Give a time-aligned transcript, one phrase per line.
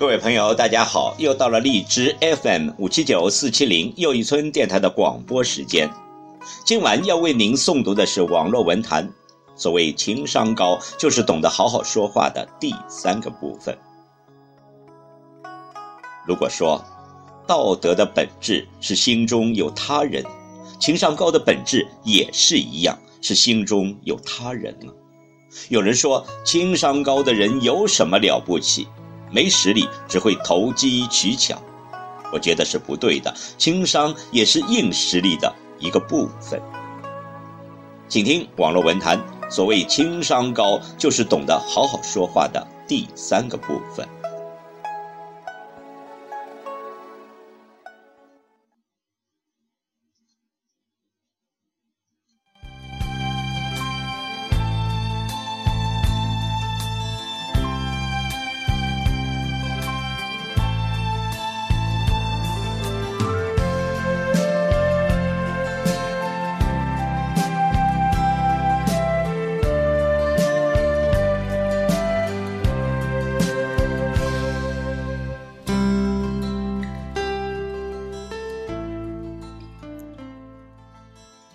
[0.00, 1.14] 各位朋友，大家好！
[1.18, 5.90] 又到了荔枝 FM 五七九四七零又一村电台的广播时间。
[6.64, 9.06] 今晚要为您诵读的是网络文坛。
[9.54, 13.76] 所谓情商高，就是懂得好好说话的第三个部分。
[16.26, 16.82] 如果说
[17.46, 20.24] 道德的本质是心中有他人，
[20.78, 24.94] 情商高的本质也是一样，是心中有他人了。
[25.68, 28.88] 有人说，情商高的人有什么了不起？
[29.30, 31.60] 没实力只会投机取巧，
[32.32, 33.34] 我觉得是不对的。
[33.56, 36.60] 情商也是硬实力的一个部分。
[38.08, 44.08] 请听网络文坛，所谓情商高，就是懂得好好说话的第三个部分。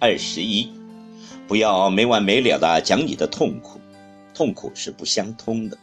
[0.08, 0.72] 二十一，
[1.48, 3.82] 不要没完没了的讲你的痛苦，
[4.36, 5.76] 痛苦是不相通的。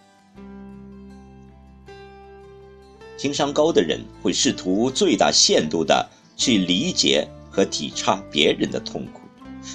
[3.16, 9.22] 情商高的人会试图最大限度的去理解和体察别人的痛苦，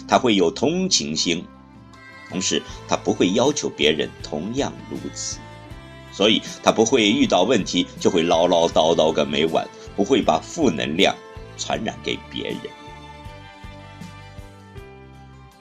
[0.08, 1.44] 他会有同情心，
[2.30, 5.40] 同时他不会要求别人同样如此，
[6.14, 11.14] 所以他不会遇到问题就会唠唠叨叨个没完，不会把负能量
[11.58, 12.60] 传染给别人。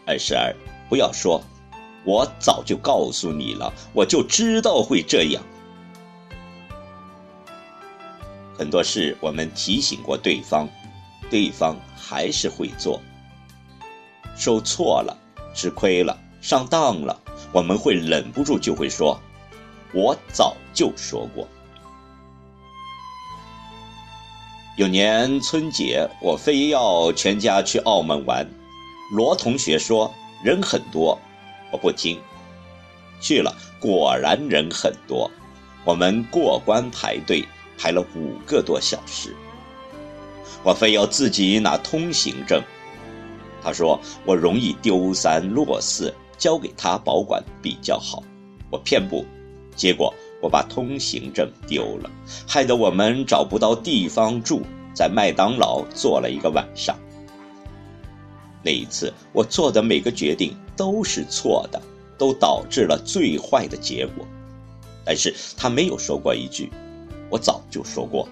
[0.07, 0.55] 二十二，
[0.89, 1.43] 不要说，
[2.05, 5.43] 我早就告诉你了，我就知道会这样。
[8.57, 10.69] 很多事我们提醒过对方，
[11.29, 13.01] 对方还是会做。
[14.37, 15.17] 受错了，
[15.55, 17.21] 吃亏了，上当了，
[17.53, 19.21] 我们会忍不住就会说
[19.93, 21.47] ：“我早就说过。”
[24.79, 28.49] 有年春节，我非要全家去澳门玩。
[29.11, 30.13] 罗同学说
[30.43, 31.17] ：“人很多，
[31.71, 32.21] 我不听。
[33.21, 35.31] 去了，果然人很多。
[35.85, 37.45] 我们过关排队
[37.79, 39.35] 排了五个多小时。
[40.65, 42.61] 我非要自己拿通行证。
[43.63, 48.23] 他说我容易丢三落四，交给他保管比较好。
[48.71, 49.25] 我偏不，
[49.77, 50.13] 结果
[50.43, 52.11] 我把通行证丢了，
[52.49, 54.63] 害得我们找不到地方住，
[54.93, 56.99] 在麦当劳坐了一个晚上。”
[58.67, 61.81] 那一次，我做的每个决定都是错的，
[62.19, 64.27] 都导致了最坏的结果。
[65.05, 66.73] 但是他没有说过一句
[67.31, 68.29] “我早就说过”，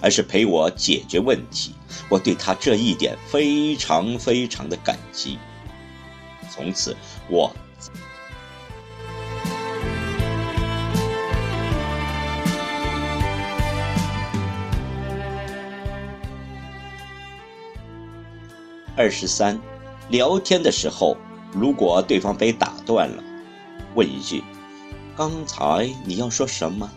[0.00, 1.74] 而是陪我解决问题。
[2.08, 5.36] 我对他这一点非常非常的感激。
[6.50, 6.96] 从此，
[7.28, 7.54] 我。
[18.98, 19.56] 二十三，
[20.08, 21.16] 聊天的时候，
[21.52, 23.22] 如果对方被打断了，
[23.94, 24.42] 问一句
[25.16, 26.90] ：“刚才你要说什么？”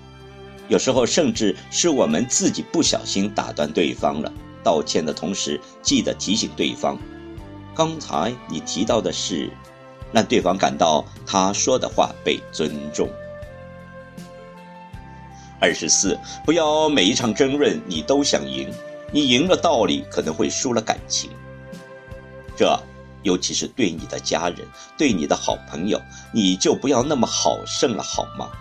[0.67, 6.97] 有时候甚至是我们自己不小心打断对方了，道歉的同时记得提醒对方
[7.75, 9.51] ：“刚才你提到的是，
[10.11, 13.07] 让对方感到他说的话被尊重。”
[15.61, 18.67] 二十四，不要每一场争论你都想赢，
[19.11, 21.29] 你赢了道理，可能会输了感情。
[22.61, 22.79] 这，
[23.23, 25.99] 尤其是对你的家人，对你的好朋友，
[26.31, 28.51] 你就不要那么好胜了，好吗？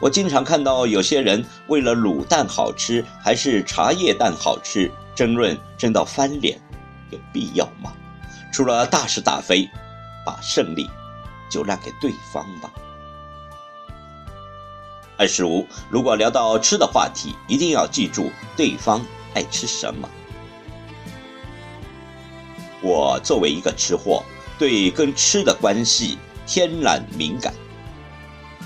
[0.00, 6.56] 我经常看到有些人为了卤蛋好吃还是茶叶蛋好吃，争论争到翻脸，
[7.10, 7.92] 有必要吗？
[8.52, 9.68] 除了大是大非，
[10.24, 10.88] 把胜利
[11.50, 12.70] 就让给对方吧。
[15.18, 20.08] 二十五，如果聊到吃的话题，一定要记住对方爱吃什么。
[22.86, 24.22] 我作为一个吃货，
[24.60, 26.16] 对跟吃的关系
[26.46, 27.52] 天然敏感。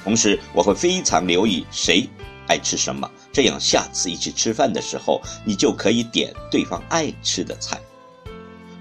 [0.05, 2.07] 同时我会非常留意谁
[2.47, 7.81] 爱吃什么，这样下次一起吃饭的时候，你就可以点对方爱吃的菜。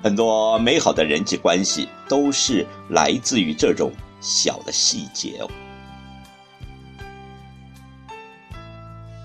[0.04, 5.50] 很多美好的人际关系都是来自于这种小的细节哦。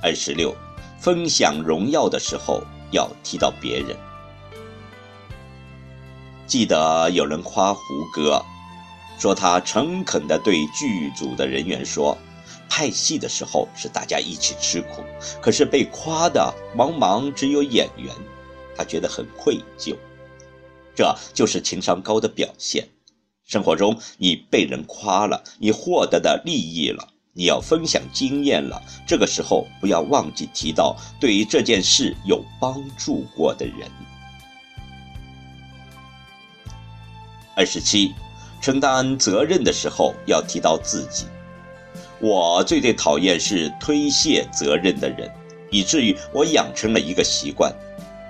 [0.00, 0.54] 二十六，
[0.98, 2.62] 分享荣耀的时候
[2.92, 3.96] 要提到别人。
[6.54, 7.80] 记得有人夸胡
[8.12, 8.40] 歌，
[9.18, 12.16] 说他诚恳地对剧组的人员说，
[12.68, 15.02] 拍戏的时候是大家一起吃苦，
[15.42, 18.14] 可是被夸的往往只有演员，
[18.76, 19.96] 他觉得很愧疚。
[20.94, 22.86] 这就是情商高的表现。
[23.44, 28.80] 生活中，你被人夸了，你获得的利益了，你要分享经验了。
[29.08, 33.90] 这个时候，不要忘记提到对于这件事有帮助过的人。
[37.56, 38.14] 二十七，
[38.60, 41.26] 承担责任的时候要提到自己。
[42.20, 45.30] 我最最讨厌是推卸责任的人，
[45.70, 47.74] 以至于我养成了一个习惯。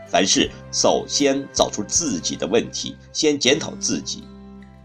[0.08, 4.24] 凡事首先找出自己的问题，先检讨自己。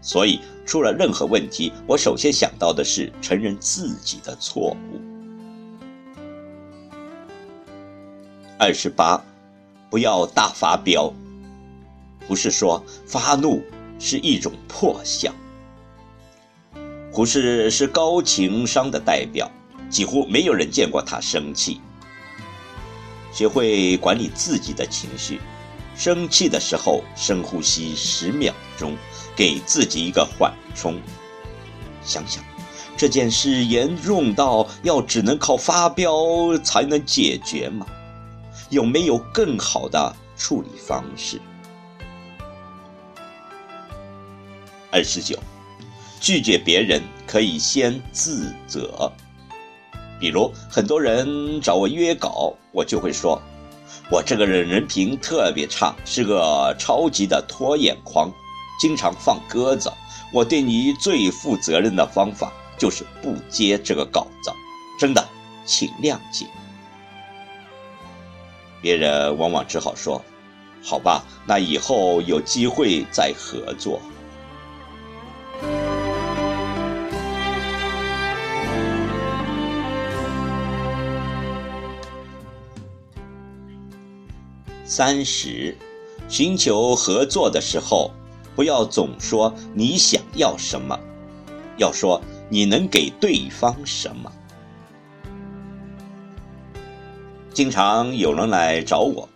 [0.02, 5.00] 所以出了任何问题，我首先想到的是承认自己的错误。
[8.58, 9.22] 二十八，
[9.90, 11.12] 不要大发飙。
[12.26, 13.62] 不是说发怒
[14.00, 15.32] 是一种破相。
[17.12, 19.48] 胡适是高情商的代表，
[19.88, 21.80] 几乎没有人见过他生气。
[23.32, 25.40] 学会管理自己的情绪，
[25.94, 28.96] 生气的时候深呼吸十秒钟，
[29.36, 30.98] 给自己一个缓冲。
[32.02, 32.42] 想想，
[32.96, 37.86] 这件事严重到要只能靠发飙才能解决吗？
[38.68, 41.40] 有没有更好的处理方式？
[44.90, 45.38] 二十九，
[46.20, 49.10] 拒绝别人可以先自责。
[50.18, 53.40] 比如很多人找我约稿，我就会说，
[54.10, 58.30] 我这个人人品特别差，是个超级的拖延狂，
[58.80, 59.90] 经常放鸽子。
[60.32, 64.52] 我对你最负责任的方法就是不接这个稿子，
[64.98, 65.26] 真的，
[65.64, 66.46] 请谅解。
[68.82, 70.22] 别人往往只好说，
[70.82, 74.00] 好吧，那以后有机会再合作。
[84.90, 85.78] 三十，
[86.28, 88.10] 寻求合作的时候，
[88.56, 90.98] 不要总说你想要什么，
[91.76, 94.32] 要说你能给对方什么。
[97.54, 99.28] 经常有人来找我，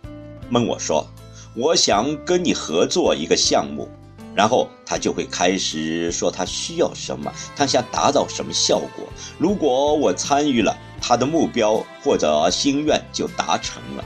[0.51, 1.07] 问我说
[1.55, 3.87] ：“我想跟你合作一个项目。”
[4.35, 9.07] 然后他就会开始说他需要什么，他想达到什么效果。
[9.37, 14.03] 如果我参与了，他的目标或者心愿就达成了。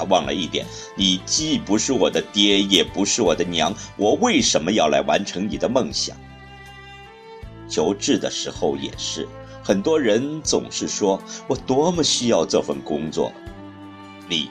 [0.00, 0.64] 他忘了一点，
[0.96, 6.16] 你既不是我的爹，也不是我的娘，我为什么要来完成你的梦想？
[7.68, 9.28] 求职的时候也是，
[9.62, 13.30] 很多人总是说我多么需要这份工作，
[14.26, 14.50] 你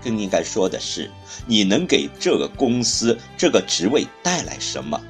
[0.00, 1.10] 更应该说的是，
[1.44, 5.00] 你能给这个公司这个职位带来什么，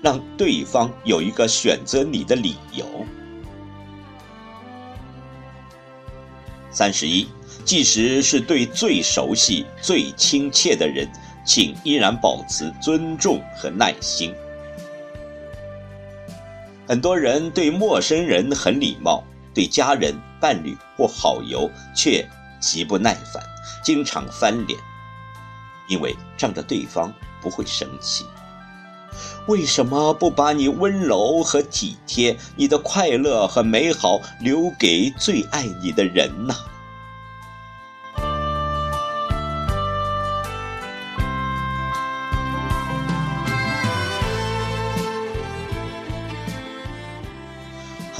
[0.00, 2.86] 让对方有一个选择你的理由。
[6.70, 7.26] 三十一。
[7.64, 11.08] 即使是对最熟悉、最亲切的人，
[11.44, 14.34] 请依然保持尊重和耐心。
[16.86, 19.22] 很多人对陌生人很礼貌，
[19.54, 22.28] 对家人、伴侣或好友却
[22.60, 23.42] 极不耐烦，
[23.82, 24.78] 经常翻脸，
[25.88, 28.24] 因为仗着对方不会生气。
[29.46, 36.54] 为什么不把你温柔和体贴、你的快乐和美好留给最爱你的人呢？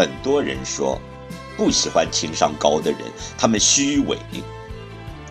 [0.02, 1.00] 很多人说
[1.56, 3.02] 不喜欢情商高的人，
[3.38, 4.18] 他们虚伪。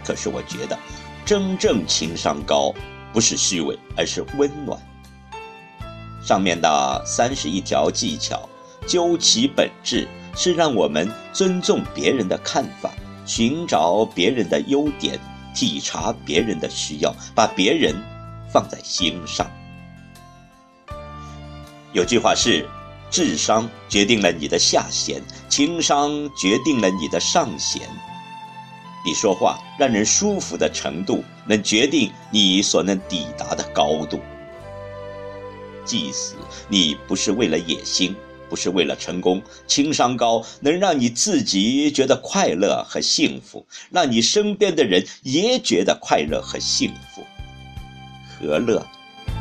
[0.01, 0.79] 可是我觉得，
[1.25, 2.73] 真正情商高
[3.11, 4.79] 不是虚伪，而是温暖。
[6.25, 8.47] 上面的三十一条技巧，
[8.87, 12.91] 究其本质是让我们尊重别人的看法，
[13.25, 15.19] 寻找别人的优点，
[15.53, 17.93] 体察别人的需要，把别人
[18.53, 19.45] 放在心上。
[21.91, 22.65] 有句话是。
[23.11, 27.81] 智商决定了你的下限，情商决定了你的上限。
[29.05, 34.19] 你说话让人舒服的程度，能决定你所能抵达的高度。
[35.83, 36.35] 即使
[36.69, 38.15] 你不是为了野心，
[38.49, 47.25] 不是为了成功，情商高能让你自己觉得快乐和幸福，让你身边的人也觉得快乐和幸福，
[48.29, 48.85] 何乐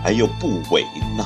[0.02, 0.82] 而又不为
[1.16, 1.24] 呢？